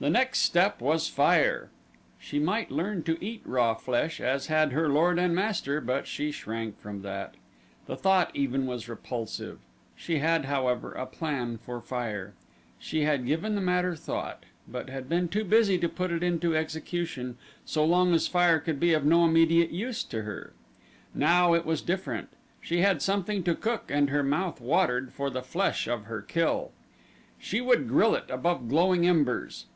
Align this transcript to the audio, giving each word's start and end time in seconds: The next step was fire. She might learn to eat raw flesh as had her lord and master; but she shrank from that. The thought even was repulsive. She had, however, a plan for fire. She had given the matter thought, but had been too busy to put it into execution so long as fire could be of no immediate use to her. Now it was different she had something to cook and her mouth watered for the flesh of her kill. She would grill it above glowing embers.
The 0.00 0.10
next 0.10 0.42
step 0.42 0.80
was 0.80 1.08
fire. 1.08 1.70
She 2.20 2.38
might 2.38 2.70
learn 2.70 3.02
to 3.02 3.18
eat 3.20 3.42
raw 3.44 3.74
flesh 3.74 4.20
as 4.20 4.46
had 4.46 4.70
her 4.70 4.88
lord 4.88 5.18
and 5.18 5.34
master; 5.34 5.80
but 5.80 6.06
she 6.06 6.30
shrank 6.30 6.78
from 6.80 7.02
that. 7.02 7.34
The 7.86 7.96
thought 7.96 8.30
even 8.32 8.66
was 8.66 8.88
repulsive. 8.88 9.58
She 9.96 10.18
had, 10.20 10.44
however, 10.44 10.92
a 10.92 11.04
plan 11.04 11.58
for 11.66 11.80
fire. 11.80 12.34
She 12.78 13.02
had 13.02 13.26
given 13.26 13.56
the 13.56 13.60
matter 13.60 13.96
thought, 13.96 14.44
but 14.68 14.88
had 14.88 15.08
been 15.08 15.26
too 15.26 15.42
busy 15.44 15.78
to 15.78 15.88
put 15.88 16.12
it 16.12 16.22
into 16.22 16.56
execution 16.56 17.36
so 17.64 17.84
long 17.84 18.14
as 18.14 18.28
fire 18.28 18.60
could 18.60 18.78
be 18.78 18.92
of 18.92 19.04
no 19.04 19.24
immediate 19.24 19.70
use 19.70 20.04
to 20.04 20.22
her. 20.22 20.52
Now 21.12 21.54
it 21.54 21.66
was 21.66 21.82
different 21.82 22.28
she 22.60 22.82
had 22.82 23.02
something 23.02 23.42
to 23.42 23.54
cook 23.56 23.90
and 23.92 24.10
her 24.10 24.22
mouth 24.22 24.60
watered 24.60 25.12
for 25.12 25.28
the 25.28 25.42
flesh 25.42 25.88
of 25.88 26.04
her 26.04 26.22
kill. 26.22 26.70
She 27.40 27.60
would 27.60 27.88
grill 27.88 28.14
it 28.14 28.30
above 28.30 28.68
glowing 28.68 29.04
embers. 29.04 29.66